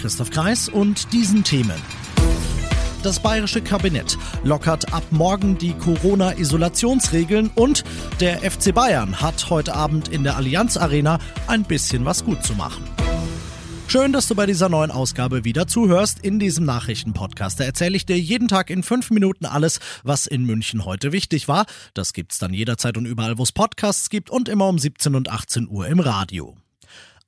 Christoph 0.00 0.30
Kreis 0.30 0.68
und 0.68 1.12
diesen 1.12 1.44
Themen. 1.44 1.80
Das 3.02 3.20
bayerische 3.20 3.62
Kabinett 3.62 4.18
lockert 4.42 4.92
ab 4.92 5.04
morgen 5.10 5.56
die 5.56 5.72
Corona-Isolationsregeln 5.72 7.50
und 7.54 7.84
der 8.20 8.38
FC 8.38 8.74
Bayern 8.74 9.20
hat 9.20 9.50
heute 9.50 9.74
Abend 9.74 10.08
in 10.08 10.24
der 10.24 10.36
Allianz 10.36 10.76
Arena 10.76 11.18
ein 11.46 11.62
bisschen 11.62 12.04
was 12.04 12.24
gut 12.24 12.42
zu 12.44 12.54
machen. 12.54 12.82
Schön, 13.86 14.12
dass 14.12 14.28
du 14.28 14.34
bei 14.34 14.44
dieser 14.44 14.68
neuen 14.68 14.90
Ausgabe 14.90 15.44
wieder 15.44 15.66
zuhörst. 15.66 16.18
In 16.20 16.38
diesem 16.38 16.66
Nachrichtenpodcast 16.66 17.60
erzähle 17.60 17.96
ich 17.96 18.04
dir 18.04 18.18
jeden 18.18 18.46
Tag 18.46 18.68
in 18.68 18.82
fünf 18.82 19.10
Minuten 19.10 19.46
alles, 19.46 19.80
was 20.02 20.26
in 20.26 20.44
München 20.44 20.84
heute 20.84 21.10
wichtig 21.12 21.48
war. 21.48 21.64
Das 21.94 22.12
gibt's 22.12 22.38
dann 22.38 22.52
jederzeit 22.52 22.98
und 22.98 23.06
überall, 23.06 23.38
wo 23.38 23.44
es 23.44 23.52
Podcasts 23.52 24.10
gibt 24.10 24.28
und 24.28 24.50
immer 24.50 24.68
um 24.68 24.78
17 24.78 25.14
und 25.14 25.30
18 25.30 25.68
Uhr 25.68 25.86
im 25.86 26.00
Radio. 26.00 26.54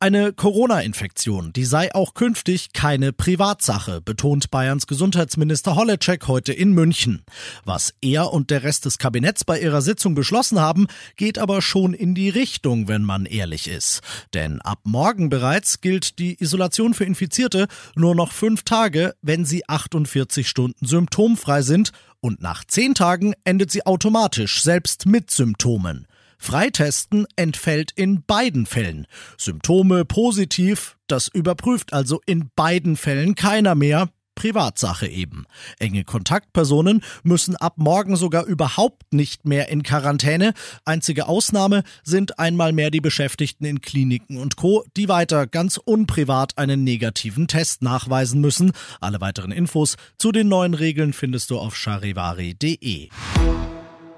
Eine 0.03 0.33
Corona-Infektion, 0.33 1.53
die 1.53 1.67
sei 1.67 1.95
auch 1.95 2.15
künftig 2.15 2.73
keine 2.73 3.13
Privatsache, 3.13 4.01
betont 4.01 4.51
Bayerns 4.51 4.87
Gesundheitsminister 4.87 5.77
Holleczek 5.77 6.27
heute 6.27 6.55
in 6.55 6.73
München. 6.73 7.23
Was 7.67 7.92
er 8.01 8.33
und 8.33 8.48
der 8.48 8.62
Rest 8.62 8.87
des 8.87 8.97
Kabinetts 8.97 9.45
bei 9.45 9.61
ihrer 9.61 9.83
Sitzung 9.83 10.15
beschlossen 10.15 10.59
haben, 10.59 10.87
geht 11.17 11.39
aber 11.39 11.61
schon 11.61 11.92
in 11.92 12.15
die 12.15 12.31
Richtung, 12.31 12.89
wenn 12.89 13.03
man 13.03 13.27
ehrlich 13.27 13.69
ist. 13.69 14.01
Denn 14.33 14.62
ab 14.62 14.79
morgen 14.84 15.29
bereits 15.29 15.83
gilt 15.83 16.19
die 16.19 16.42
Isolation 16.42 16.95
für 16.95 17.05
Infizierte 17.05 17.69
nur 17.95 18.14
noch 18.14 18.33
fünf 18.33 18.62
Tage, 18.62 19.14
wenn 19.20 19.45
sie 19.45 19.69
48 19.69 20.48
Stunden 20.48 20.87
symptomfrei 20.87 21.61
sind 21.61 21.92
und 22.20 22.41
nach 22.41 22.64
zehn 22.64 22.95
Tagen 22.95 23.35
endet 23.45 23.70
sie 23.70 23.85
automatisch, 23.85 24.62
selbst 24.62 25.05
mit 25.05 25.31
Symptomen. 25.31 26.07
Freitesten 26.41 27.27
entfällt 27.36 27.92
in 27.94 28.24
beiden 28.24 28.64
Fällen. 28.64 29.06
Symptome 29.36 30.06
positiv, 30.06 30.96
das 31.06 31.28
überprüft 31.28 31.92
also 31.92 32.20
in 32.24 32.50
beiden 32.56 32.96
Fällen 32.96 33.34
keiner 33.34 33.74
mehr. 33.74 34.08
Privatsache 34.34 35.06
eben. 35.06 35.44
Enge 35.78 36.02
Kontaktpersonen 36.05 37.02
müssen 37.22 37.56
ab 37.56 37.74
morgen 37.77 38.16
sogar 38.16 38.46
überhaupt 38.46 39.12
nicht 39.12 39.44
mehr 39.44 39.68
in 39.68 39.83
Quarantäne. 39.83 40.55
Einzige 40.86 41.28
Ausnahme 41.28 41.83
sind 42.05 42.38
einmal 42.38 42.72
mehr 42.72 42.91
die 42.91 43.02
Beschäftigten 43.02 43.66
in 43.66 43.83
Kliniken 43.83 44.38
und 44.38 44.56
Co., 44.56 44.83
die 44.96 45.11
weiter 45.11 45.46
ganz 45.46 45.77
unprivat 45.77 46.56
einen 46.56 46.84
negativen 46.84 47.48
Test 47.48 47.83
nachweisen 47.83 48.41
müssen. 48.41 48.72
Alle 49.02 49.20
weiteren 49.20 49.52
Infos 49.52 49.98
zu 50.16 50.33
den 50.33 50.48
neuen 50.48 50.72
Regeln 50.72 51.12
findest 51.12 51.50
du 51.50 51.58
auf 51.58 51.77
charivari.de. 51.77 53.11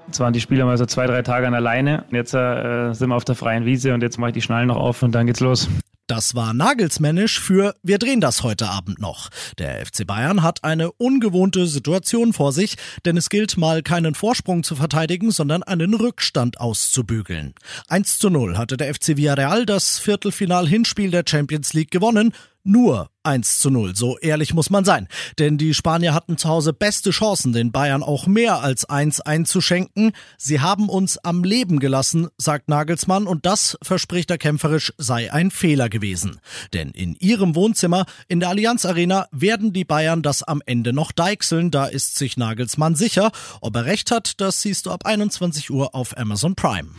Jetzt 0.07 0.19
waren 0.19 0.33
die 0.33 0.41
Spieler 0.41 0.65
mal 0.65 0.77
so 0.77 0.85
zwei, 0.85 1.07
drei 1.07 1.21
Tage 1.21 1.47
an 1.47 1.53
alleine. 1.53 2.05
Jetzt 2.11 2.33
äh, 2.33 2.93
sind 2.93 3.09
wir 3.09 3.15
auf 3.15 3.25
der 3.25 3.35
freien 3.35 3.65
Wiese 3.65 3.93
und 3.93 4.01
jetzt 4.01 4.17
mache 4.17 4.29
ich 4.29 4.33
die 4.33 4.41
Schnallen 4.41 4.67
noch 4.67 4.77
auf 4.77 5.01
und 5.03 5.13
dann 5.13 5.27
geht's 5.27 5.39
los. 5.39 5.69
Das 6.07 6.35
war 6.35 6.53
nagelsmännisch 6.53 7.39
für 7.39 7.75
Wir 7.81 7.97
drehen 7.97 8.19
das 8.19 8.43
heute 8.43 8.69
Abend 8.69 8.99
noch. 8.99 9.29
Der 9.57 9.85
FC 9.85 10.05
Bayern 10.05 10.43
hat 10.43 10.65
eine 10.65 10.91
ungewohnte 10.91 11.65
Situation 11.65 12.33
vor 12.33 12.51
sich, 12.51 12.75
denn 13.05 13.15
es 13.15 13.29
gilt 13.29 13.57
mal 13.57 13.81
keinen 13.81 14.13
Vorsprung 14.13 14.63
zu 14.63 14.75
verteidigen, 14.75 15.31
sondern 15.31 15.63
einen 15.63 15.93
Rückstand 15.93 16.59
auszubügeln. 16.59 17.53
1 17.87 18.19
zu 18.19 18.29
0 18.29 18.57
hatte 18.57 18.75
der 18.75 18.93
FC 18.93 19.15
Villarreal 19.15 19.65
das 19.65 19.97
Viertelfinal-Hinspiel 19.99 21.09
der 21.09 21.23
Champions 21.25 21.73
League 21.73 21.91
gewonnen 21.91 22.33
nur 22.63 23.09
1 23.23 23.59
zu 23.59 23.69
0. 23.69 23.95
So 23.95 24.17
ehrlich 24.19 24.53
muss 24.53 24.69
man 24.69 24.85
sein. 24.85 25.07
Denn 25.39 25.57
die 25.57 25.73
Spanier 25.73 26.13
hatten 26.13 26.37
zu 26.37 26.49
Hause 26.49 26.73
beste 26.73 27.11
Chancen, 27.11 27.53
den 27.53 27.71
Bayern 27.71 28.03
auch 28.03 28.27
mehr 28.27 28.61
als 28.61 28.85
1 28.85 29.21
einzuschenken. 29.21 30.11
Sie 30.37 30.59
haben 30.59 30.89
uns 30.89 31.17
am 31.17 31.43
Leben 31.43 31.79
gelassen, 31.79 32.27
sagt 32.37 32.69
Nagelsmann, 32.69 33.27
und 33.27 33.45
das, 33.45 33.77
verspricht 33.81 34.29
er 34.29 34.37
kämpferisch, 34.37 34.93
sei 34.97 35.31
ein 35.31 35.51
Fehler 35.51 35.89
gewesen. 35.89 36.39
Denn 36.73 36.91
in 36.91 37.15
ihrem 37.15 37.55
Wohnzimmer 37.55 38.05
in 38.27 38.39
der 38.39 38.49
Allianz 38.49 38.85
Arena 38.85 39.27
werden 39.31 39.73
die 39.73 39.85
Bayern 39.85 40.21
das 40.21 40.43
am 40.43 40.61
Ende 40.65 40.93
noch 40.93 41.11
deichseln, 41.11 41.71
da 41.71 41.85
ist 41.85 42.17
sich 42.17 42.37
Nagelsmann 42.37 42.95
sicher. 42.95 43.31
Ob 43.61 43.75
er 43.75 43.85
recht 43.85 44.11
hat, 44.11 44.41
das 44.41 44.61
siehst 44.61 44.85
du 44.85 44.91
ab 44.91 45.05
21 45.05 45.69
Uhr 45.71 45.95
auf 45.95 46.17
Amazon 46.17 46.55
Prime. 46.55 46.89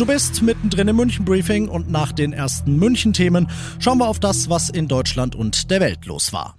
Du 0.00 0.06
bist 0.06 0.40
mittendrin 0.40 0.88
im 0.88 0.96
München 0.96 1.26
Briefing 1.26 1.68
und 1.68 1.90
nach 1.90 2.10
den 2.12 2.32
ersten 2.32 2.76
München-Themen 2.76 3.50
schauen 3.80 3.98
wir 3.98 4.08
auf 4.08 4.18
das, 4.18 4.48
was 4.48 4.70
in 4.70 4.88
Deutschland 4.88 5.34
und 5.34 5.70
der 5.70 5.80
Welt 5.80 6.06
los 6.06 6.32
war. 6.32 6.56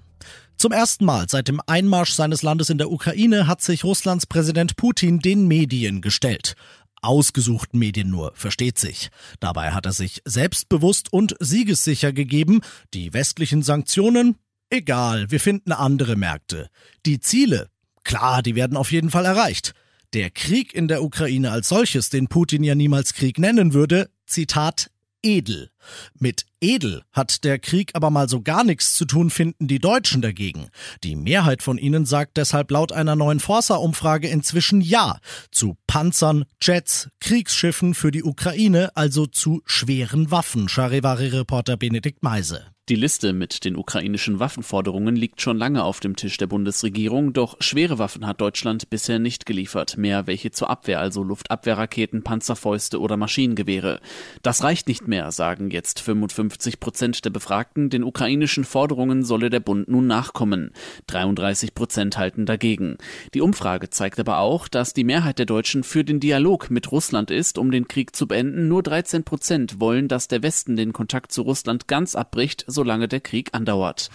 Zum 0.57 0.71
ersten 0.71 1.05
Mal 1.05 1.27
seit 1.27 1.47
dem 1.47 1.59
Einmarsch 1.65 2.11
seines 2.11 2.43
Landes 2.43 2.69
in 2.69 2.77
der 2.77 2.91
Ukraine 2.91 3.47
hat 3.47 3.63
sich 3.63 3.83
Russlands 3.83 4.27
Präsident 4.27 4.75
Putin 4.75 5.21
den 5.21 5.47
Medien 5.47 6.01
gestellt. 6.01 6.53
Ausgesuchten 7.01 7.79
Medien 7.79 8.11
nur, 8.11 8.31
versteht 8.35 8.77
sich. 8.77 9.09
Dabei 9.39 9.71
hat 9.71 9.87
er 9.87 9.93
sich 9.93 10.21
selbstbewusst 10.23 11.11
und 11.11 11.35
siegessicher 11.39 12.13
gegeben, 12.13 12.61
die 12.93 13.11
westlichen 13.11 13.63
Sanktionen, 13.63 14.35
egal, 14.69 15.31
wir 15.31 15.39
finden 15.39 15.71
andere 15.71 16.15
Märkte. 16.15 16.69
Die 17.07 17.19
Ziele, 17.19 17.69
klar, 18.03 18.43
die 18.43 18.53
werden 18.53 18.77
auf 18.77 18.91
jeden 18.91 19.09
Fall 19.09 19.25
erreicht. 19.25 19.73
Der 20.13 20.29
Krieg 20.29 20.73
in 20.73 20.89
der 20.89 21.03
Ukraine 21.03 21.51
als 21.51 21.69
solches, 21.69 22.09
den 22.09 22.27
Putin 22.27 22.63
ja 22.63 22.75
niemals 22.75 23.13
Krieg 23.13 23.39
nennen 23.39 23.73
würde, 23.73 24.09
Zitat, 24.25 24.91
edel. 25.23 25.69
Mit 26.19 26.45
edel 26.59 27.03
hat 27.11 27.43
der 27.43 27.59
Krieg 27.59 27.91
aber 27.93 28.09
mal 28.09 28.29
so 28.29 28.41
gar 28.41 28.63
nichts 28.63 28.95
zu 28.95 29.05
tun, 29.05 29.29
finden 29.29 29.67
die 29.67 29.79
Deutschen 29.79 30.21
dagegen. 30.21 30.67
Die 31.03 31.15
Mehrheit 31.15 31.63
von 31.63 31.77
ihnen 31.77 32.05
sagt 32.05 32.37
deshalb 32.37 32.71
laut 32.71 32.91
einer 32.91 33.15
neuen 33.15 33.39
Forsa-Umfrage 33.39 34.27
inzwischen 34.27 34.81
Ja 34.81 35.19
zu 35.51 35.77
Panzern, 35.87 36.45
Jets, 36.61 37.09
Kriegsschiffen 37.19 37.93
für 37.93 38.11
die 38.11 38.23
Ukraine, 38.23 38.91
also 38.95 39.25
zu 39.25 39.61
schweren 39.65 40.31
Waffen, 40.31 40.69
Charivari-Reporter 40.69 41.77
Benedikt 41.77 42.23
Meise. 42.23 42.65
Die 42.89 42.97
Liste 42.97 43.31
mit 43.31 43.63
den 43.63 43.77
ukrainischen 43.77 44.39
Waffenforderungen 44.39 45.15
liegt 45.15 45.39
schon 45.39 45.57
lange 45.57 45.83
auf 45.83 46.01
dem 46.01 46.17
Tisch 46.17 46.35
der 46.37 46.47
Bundesregierung, 46.47 47.31
doch 47.31 47.55
schwere 47.61 47.99
Waffen 47.99 48.27
hat 48.27 48.41
Deutschland 48.41 48.89
bisher 48.89 49.17
nicht 49.17 49.45
geliefert, 49.45 49.95
mehr 49.95 50.27
welche 50.27 50.51
zur 50.51 50.69
Abwehr, 50.69 50.99
also 50.99 51.23
Luftabwehrraketen, 51.23 52.23
Panzerfäuste 52.23 52.99
oder 52.99 53.15
Maschinengewehre. 53.15 54.01
Das 54.41 54.63
reicht 54.63 54.89
nicht 54.89 55.07
mehr, 55.07 55.31
sagen 55.31 55.69
jetzt 55.71 55.99
55 55.99 56.79
Prozent 56.79 57.25
der 57.25 57.29
Befragten, 57.29 57.89
den 57.89 58.03
ukrainischen 58.03 58.63
Forderungen 58.63 59.23
solle 59.23 59.49
der 59.49 59.59
Bund 59.59 59.87
nun 59.87 60.07
nachkommen. 60.07 60.71
33 61.07 61.73
Prozent 61.73 62.17
halten 62.17 62.45
dagegen. 62.45 62.97
Die 63.33 63.41
Umfrage 63.41 63.89
zeigt 63.89 64.19
aber 64.19 64.39
auch, 64.39 64.67
dass 64.67 64.93
die 64.93 65.03
Mehrheit 65.03 65.39
der 65.39 65.45
Deutschen 65.45 65.83
für 65.83 66.03
den 66.03 66.19
Dialog 66.19 66.69
mit 66.69 66.91
Russland 66.91 67.31
ist, 67.31 67.57
um 67.57 67.71
den 67.71 67.87
Krieg 67.87 68.15
zu 68.15 68.27
beenden. 68.27 68.67
Nur 68.67 68.83
13 68.83 69.23
Prozent 69.23 69.79
wollen, 69.79 70.07
dass 70.07 70.27
der 70.27 70.43
Westen 70.43 70.75
den 70.75 70.93
Kontakt 70.93 71.31
zu 71.31 71.41
Russland 71.41 71.87
ganz 71.87 72.15
abbricht, 72.15 72.63
solange 72.67 73.07
der 73.07 73.21
Krieg 73.21 73.49
andauert. 73.53 74.09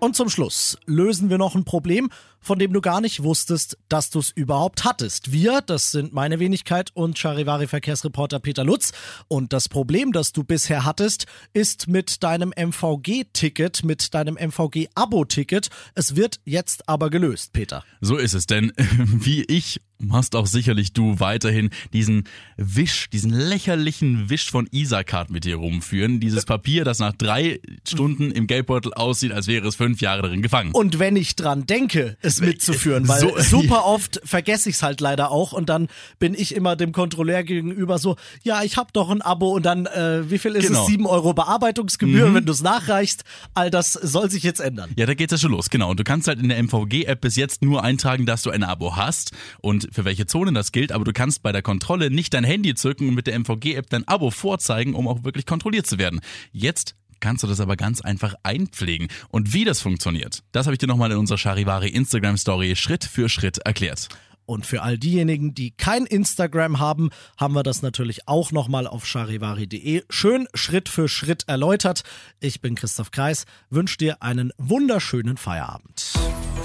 Und 0.00 0.16
zum 0.16 0.30
Schluss 0.30 0.78
lösen 0.86 1.28
wir 1.28 1.36
noch 1.36 1.54
ein 1.54 1.64
Problem, 1.64 2.08
von 2.40 2.58
dem 2.58 2.72
du 2.72 2.80
gar 2.80 3.02
nicht 3.02 3.22
wusstest, 3.22 3.76
dass 3.90 4.08
du 4.08 4.18
es 4.18 4.30
überhaupt 4.30 4.84
hattest. 4.84 5.30
Wir, 5.30 5.60
das 5.60 5.90
sind 5.90 6.14
meine 6.14 6.38
Wenigkeit 6.38 6.90
und 6.94 7.18
Charivari-Verkehrsreporter 7.18 8.40
Peter 8.40 8.64
Lutz. 8.64 8.92
Und 9.28 9.52
das 9.52 9.68
Problem, 9.68 10.12
das 10.12 10.32
du 10.32 10.42
bisher 10.42 10.86
hattest, 10.86 11.26
ist 11.52 11.86
mit 11.86 12.22
deinem 12.22 12.54
MVG-Ticket, 12.56 13.84
mit 13.84 14.14
deinem 14.14 14.36
MVG-Abo-Ticket. 14.36 15.68
Es 15.94 16.16
wird 16.16 16.40
jetzt 16.46 16.88
aber 16.88 17.10
gelöst, 17.10 17.52
Peter. 17.52 17.84
So 18.00 18.16
ist 18.16 18.32
es, 18.32 18.46
denn 18.46 18.72
wie 18.78 19.42
ich 19.42 19.82
machst 20.00 20.34
auch 20.34 20.46
sicherlich 20.46 20.92
du 20.92 21.20
weiterhin 21.20 21.70
diesen 21.92 22.24
Wisch, 22.56 23.08
diesen 23.10 23.30
lächerlichen 23.30 24.30
Wisch 24.30 24.50
von 24.50 24.66
Isacard 24.70 25.30
mit 25.30 25.44
dir 25.44 25.56
rumführen. 25.56 26.20
Dieses 26.20 26.44
Papier, 26.44 26.84
das 26.84 26.98
nach 26.98 27.12
drei 27.12 27.60
Stunden 27.86 28.30
im 28.30 28.46
Geldbeutel 28.46 28.94
aussieht, 28.94 29.32
als 29.32 29.46
wäre 29.46 29.68
es 29.68 29.76
fünf 29.76 30.00
Jahre 30.00 30.22
darin 30.22 30.42
gefangen. 30.42 30.72
Und 30.72 30.98
wenn 30.98 31.16
ich 31.16 31.36
dran 31.36 31.66
denke, 31.66 32.16
es 32.22 32.40
mitzuführen, 32.40 33.08
weil 33.08 33.20
so, 33.20 33.38
super 33.38 33.84
oft 33.84 34.20
vergesse 34.24 34.68
ich 34.68 34.76
es 34.76 34.82
halt 34.82 35.00
leider 35.00 35.30
auch 35.30 35.52
und 35.52 35.68
dann 35.68 35.88
bin 36.18 36.34
ich 36.34 36.54
immer 36.54 36.76
dem 36.76 36.92
Kontrolleur 36.92 37.42
gegenüber 37.42 37.98
so, 37.98 38.16
ja, 38.42 38.62
ich 38.62 38.76
habe 38.76 38.90
doch 38.92 39.10
ein 39.10 39.22
Abo 39.22 39.50
und 39.50 39.66
dann, 39.66 39.86
äh, 39.86 40.30
wie 40.30 40.38
viel 40.38 40.54
ist 40.56 40.66
genau. 40.66 40.82
es? 40.82 40.86
Sieben 40.86 41.06
Euro 41.06 41.34
Bearbeitungsgebühr, 41.34 42.28
mhm. 42.28 42.34
wenn 42.34 42.46
du 42.46 42.52
es 42.52 42.62
nachreichst. 42.62 43.24
All 43.54 43.70
das 43.70 43.92
soll 43.92 44.30
sich 44.30 44.42
jetzt 44.42 44.60
ändern. 44.60 44.90
Ja, 44.96 45.06
da 45.06 45.14
geht's 45.14 45.32
ja 45.32 45.38
schon 45.38 45.52
los, 45.52 45.70
genau. 45.70 45.90
Und 45.90 46.00
du 46.00 46.04
kannst 46.04 46.28
halt 46.28 46.40
in 46.40 46.48
der 46.48 46.62
MVG-App 46.62 47.20
bis 47.20 47.36
jetzt 47.36 47.62
nur 47.62 47.82
eintragen, 47.84 48.26
dass 48.26 48.42
du 48.42 48.50
ein 48.50 48.62
Abo 48.62 48.96
hast 48.96 49.32
und 49.60 49.88
für 49.90 50.04
welche 50.04 50.26
Zonen 50.26 50.54
das 50.54 50.72
gilt, 50.72 50.92
aber 50.92 51.04
du 51.04 51.12
kannst 51.12 51.42
bei 51.42 51.52
der 51.52 51.62
Kontrolle 51.62 52.10
nicht 52.10 52.34
dein 52.34 52.44
Handy 52.44 52.74
zücken 52.74 53.08
und 53.08 53.14
mit 53.14 53.26
der 53.26 53.38
MVG-App 53.38 53.90
dein 53.90 54.06
Abo 54.06 54.30
vorzeigen, 54.30 54.94
um 54.94 55.08
auch 55.08 55.24
wirklich 55.24 55.46
kontrolliert 55.46 55.86
zu 55.86 55.98
werden. 55.98 56.20
Jetzt 56.52 56.94
kannst 57.20 57.42
du 57.42 57.46
das 57.46 57.60
aber 57.60 57.76
ganz 57.76 58.00
einfach 58.00 58.34
einpflegen. 58.42 59.08
Und 59.28 59.52
wie 59.52 59.64
das 59.64 59.80
funktioniert, 59.80 60.42
das 60.52 60.66
habe 60.66 60.74
ich 60.74 60.78
dir 60.78 60.86
nochmal 60.86 61.12
in 61.12 61.18
unserer 61.18 61.38
Charivari 61.38 61.88
Instagram 61.88 62.36
Story 62.36 62.74
Schritt 62.76 63.04
für 63.04 63.28
Schritt 63.28 63.58
erklärt. 63.58 64.08
Und 64.46 64.66
für 64.66 64.82
all 64.82 64.98
diejenigen, 64.98 65.54
die 65.54 65.70
kein 65.70 66.06
Instagram 66.06 66.80
haben, 66.80 67.10
haben 67.36 67.54
wir 67.54 67.62
das 67.62 67.82
natürlich 67.82 68.26
auch 68.26 68.50
nochmal 68.50 68.88
auf 68.88 69.06
charivari.de 69.06 70.02
schön 70.10 70.48
Schritt 70.54 70.88
für 70.88 71.08
Schritt 71.08 71.44
erläutert. 71.46 72.02
Ich 72.40 72.60
bin 72.60 72.74
Christoph 72.74 73.12
Kreis, 73.12 73.44
wünsche 73.68 73.98
dir 73.98 74.24
einen 74.24 74.50
wunderschönen 74.58 75.36
Feierabend. 75.36 76.14